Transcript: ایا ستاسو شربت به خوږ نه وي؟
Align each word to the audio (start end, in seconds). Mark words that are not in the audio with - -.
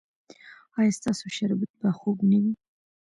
ایا 0.79 0.91
ستاسو 0.99 1.25
شربت 1.35 1.71
به 1.81 1.89
خوږ 1.97 2.17
نه 2.29 2.37
وي؟ 2.43 2.53